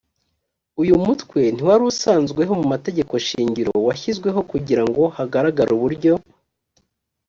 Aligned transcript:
uyu 0.81 0.95
mutwe 1.05 1.39
ntiwari 1.53 1.83
usanzweho 1.91 2.53
mu 2.59 2.65
mategeko 2.73 3.13
shingiro 3.27 3.71
washyizweho 3.87 4.39
kugirango 4.51 5.01
hagaragare 5.17 5.71
uburyo 5.77 6.13